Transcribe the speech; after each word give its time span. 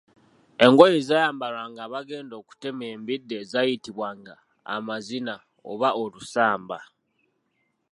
Engoye 0.65 0.95
ezaayambalwanga 1.01 1.81
abagenda 1.87 2.33
okutema 2.41 2.83
embidde 2.93 3.37
zaayitibwanga 3.51 4.33
amaziina 4.75 5.35
oba 5.71 5.89
olusamba. 6.03 6.79